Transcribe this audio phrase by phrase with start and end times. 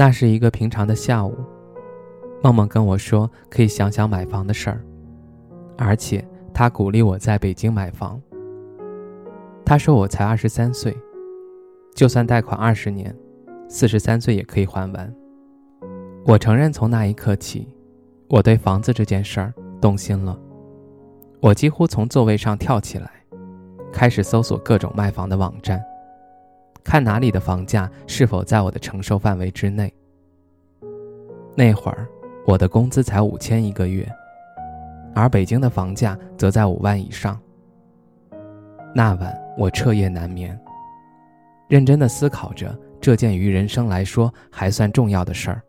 [0.00, 1.36] 那是一个平常的下午，
[2.42, 4.82] 梦梦跟我说可以想想买房的事儿，
[5.76, 8.18] 而且她鼓励我在北京买房。
[9.62, 10.96] 她说我才二十三岁，
[11.94, 13.14] 就算贷款二十年，
[13.68, 15.14] 四十三岁也可以还完。
[16.24, 17.68] 我承认，从那一刻起，
[18.30, 20.34] 我对房子这件事儿动心了。
[21.40, 23.10] 我几乎从座位上跳起来，
[23.92, 25.78] 开始搜索各种卖房的网站。
[26.82, 29.92] 看哪里的房价是否在我的承受范围之内。
[31.54, 32.08] 那会儿，
[32.46, 34.08] 我的工资才五千一个月，
[35.14, 37.38] 而北京的房价则在五万以上。
[38.94, 40.58] 那晚，我彻夜难眠，
[41.68, 45.62] 认真的思考着这件于人生来说还算重要的事儿。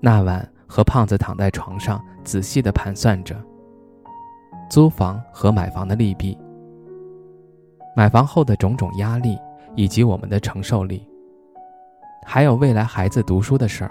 [0.00, 3.34] 那晚，和胖子躺在床上，仔细的盘算着
[4.70, 6.38] 租房和买房的利弊。
[7.96, 9.38] 买房后的种种压力，
[9.76, 11.08] 以及我们的承受力，
[12.26, 13.90] 还有未来孩子读书的事儿，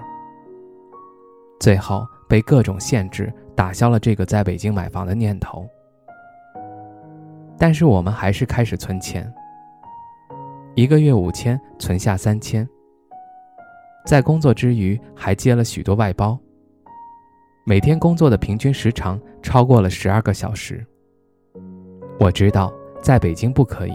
[1.58, 5.66] 最后被各种限制打消了这个在北京买房的念头。
[7.58, 9.34] 但是我们还是开始存钱，
[10.76, 12.68] 一个月五千，存下三千。
[14.06, 16.38] 在工作之余，还接了许多外包，
[17.66, 20.86] 每天工作的平均时长超过了十二个小时。
[22.20, 22.70] 我知道。
[23.04, 23.94] 在北京不可以，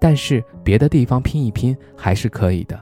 [0.00, 2.78] 但是别的地方拼一拼还是可以的。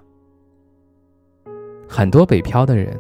[1.87, 2.99] 很多北漂的人，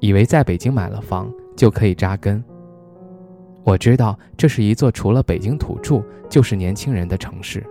[0.00, 2.42] 以为在北京买了房就可以扎根。
[3.62, 7.64] 我知道这是一座除了北京土著就是年轻人的城市。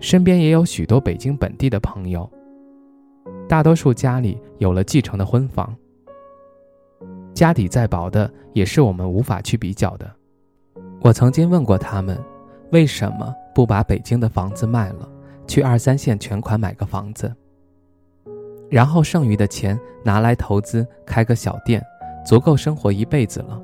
[0.00, 2.28] 身边也有许多北京本地的朋友，
[3.46, 5.76] 大多数家里有了继承的婚房，
[7.34, 10.10] 家底再薄的也是我们无法去比较的。
[11.04, 12.18] 我曾经问过他们，
[12.72, 15.06] 为什么不把北京的房子卖了，
[15.46, 17.30] 去二三线全款买个房子，
[18.70, 21.84] 然后剩余的钱拿来投资开个小店，
[22.24, 23.60] 足够生活一辈子了。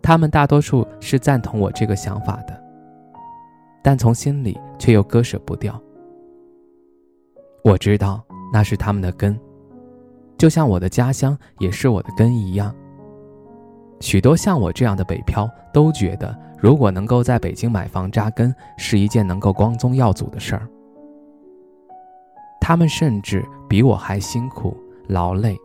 [0.00, 2.58] 他们大多数是赞同我这个想法的，
[3.82, 5.78] 但从心里却又割舍不掉。
[7.62, 9.38] 我知道那是他们的根，
[10.38, 12.74] 就像我的家乡也是我的根一样。
[14.00, 20.68] 许多像我这样的北漂都觉得，如果能够在北京买房扎根，是一件能够光宗耀祖的事儿。
[22.60, 24.76] 他们甚至比我还辛苦
[25.08, 25.56] 劳累，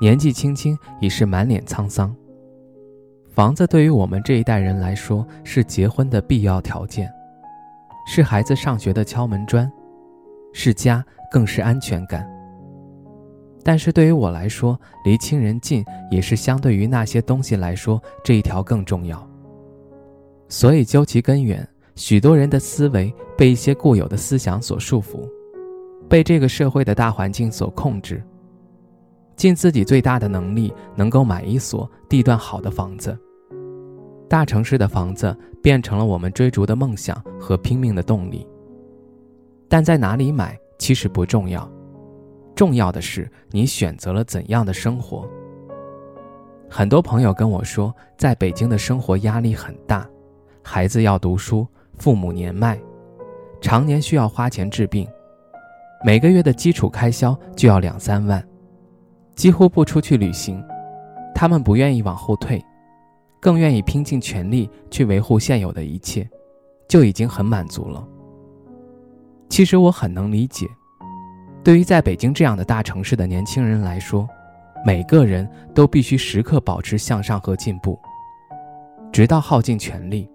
[0.00, 2.14] 年纪轻轻已是满脸沧桑。
[3.28, 7.10] 房子对于我们这一代人来说，是结婚的必要条件，
[8.06, 9.70] 是孩子上学的敲门砖，
[10.52, 12.28] 是家，更是安全感。
[13.62, 19.28] 但是对于我来说，离亲人近也是相对于那些东西来说这一条更重要。
[20.48, 25.28] 所以究其根源，许多人的思维被一些固有的思想所束缚，
[26.08, 28.22] 被这个社会的大环境所控制，
[29.36, 33.16] 尽自己最大的能力能够买一所地段好的房子。
[34.28, 38.46] 大城市的房子变成了我们追逐的梦想和拼命的动力。
[39.68, 41.70] 但在哪里买其实不重要。
[42.60, 45.26] 重要的是，你选择了怎样的生活。
[46.68, 50.06] 很多朋友跟我说，在北京的生活压力很大，
[50.62, 51.66] 孩子要读书，
[51.96, 52.78] 父母年迈，
[53.62, 55.08] 常年需要花钱治病，
[56.04, 58.46] 每个月的基础开销就要两三万，
[59.34, 60.62] 几乎不出去旅行。
[61.34, 62.62] 他们不愿意往后退，
[63.40, 66.28] 更愿意拼尽全力去维护现有的一切，
[66.86, 68.06] 就已经很满足了。
[69.48, 70.66] 其实我很能理解。
[71.62, 74.28] 对于在北京这样的大城市的年轻人来说，
[74.84, 77.98] 每个人都必须时刻保持向上和进步，
[79.12, 80.28] 直到耗尽全力。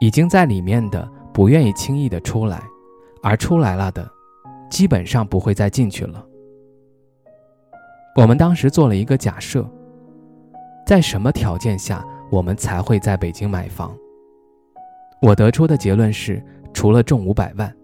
[0.00, 2.60] 已经在里面的不愿意轻易的出来，
[3.22, 4.06] 而出来了的，
[4.68, 6.22] 基本上不会再进去了。
[8.14, 9.66] 我们当时做了一个假设，
[10.86, 13.96] 在什么条件下我们才会在北京买房？
[15.22, 17.74] 我得出的结论是，除了中五百万。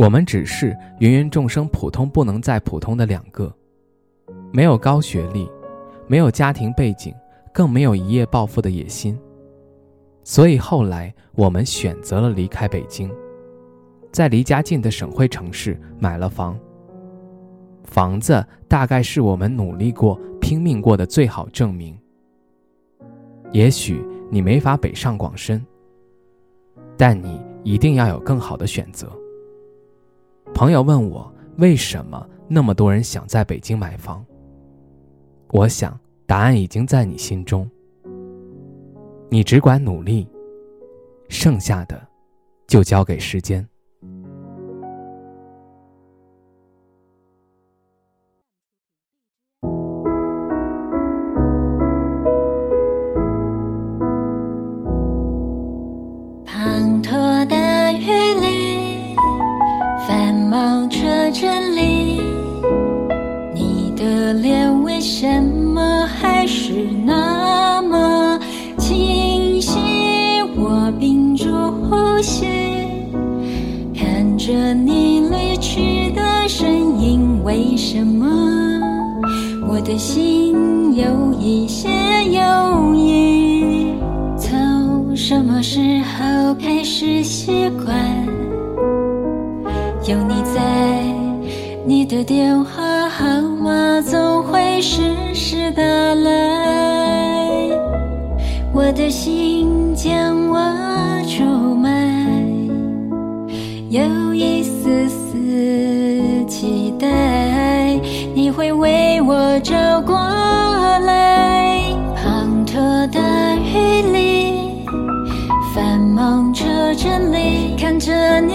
[0.00, 3.54] 我们只是芸芸众生普通不能再普通的两个，
[4.50, 5.46] 没有高学历，
[6.06, 7.14] 没有家庭背景，
[7.52, 9.20] 更没有一夜暴富的野心。
[10.24, 13.12] 所以后来我们选择了离开北京，
[14.10, 16.58] 在离家近的省会城市买了房。
[17.84, 21.94] 房子大概是我们努力过、拼命过的最好证明。
[23.52, 25.62] 也许你没法北上广深，
[26.96, 29.06] 但你一定要有更好的选择。
[30.60, 34.22] 朋友问我为什么那么多人想在北京买房，
[35.52, 37.66] 我想答案已经在你心中。
[39.30, 40.28] 你只管努力，
[41.30, 42.06] 剩下的
[42.66, 43.66] 就交给时间。
[74.50, 78.26] 着你离去的身影，为什么
[79.68, 81.88] 我的心有一些
[82.32, 83.94] 犹豫？
[84.36, 87.94] 从什么时候开始习惯
[90.08, 90.60] 有你在？
[91.86, 93.24] 你的电话号
[93.62, 97.68] 码总会时时打来，
[98.72, 100.58] 我的心将我
[101.28, 101.44] 出
[101.76, 101.88] 卖，
[103.88, 104.00] 有
[107.00, 107.98] 待
[108.34, 111.82] 你会为我找过来。
[112.14, 113.20] 滂沱大
[113.56, 114.84] 雨里，
[115.74, 118.54] 繁忙车阵里，看着你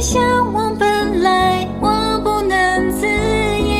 [0.00, 0.22] 向
[0.52, 3.06] 往奔来，我不能自
[3.58, 3.74] 已，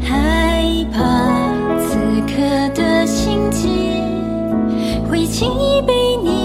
[0.00, 0.98] 害怕
[1.78, 2.40] 此刻
[2.74, 3.50] 的情
[5.10, 5.92] 会轻易被
[6.24, 6.41] 你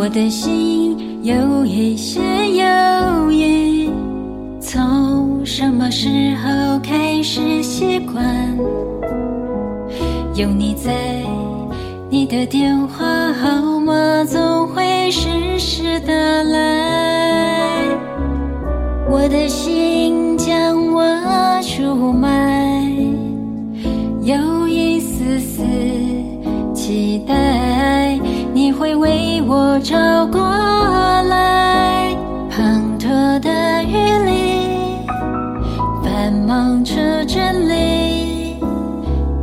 [0.00, 3.90] 我的心有一些犹豫？
[4.58, 8.24] 从什么时候开始习惯
[10.34, 10.90] 有你在？
[12.08, 17.84] 你的电话号码总会时时打来，
[19.06, 22.90] 我的心将我出卖，
[24.22, 25.62] 有一丝丝
[26.72, 27.34] 期待
[29.50, 30.40] 我找过
[31.22, 32.16] 来。
[32.48, 35.10] 滂沱大雨里，
[36.04, 36.94] 繁忙车
[37.24, 38.54] 站里，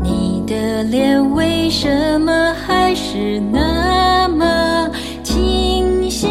[0.02, 4.90] 你的脸为什么还是那么
[5.24, 6.26] 清晰？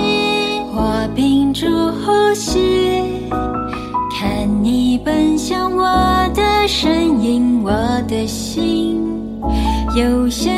[0.75, 1.67] 我屏住
[2.03, 3.29] 呼吸，
[4.19, 5.85] 看你奔向我
[6.35, 7.71] 的身影，我
[8.09, 8.99] 的心
[9.95, 10.51] 有些